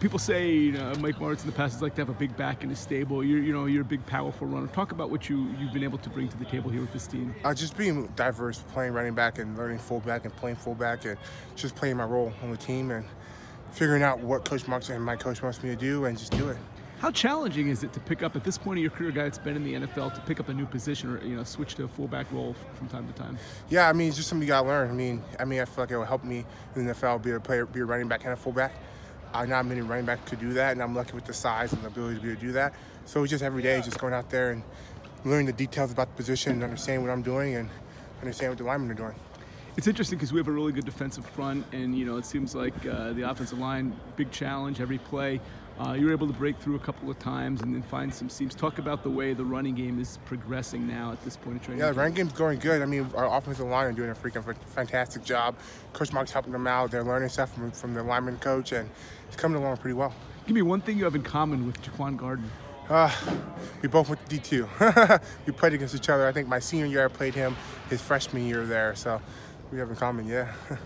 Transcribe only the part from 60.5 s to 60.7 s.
me